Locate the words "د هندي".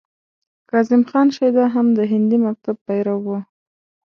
1.97-2.37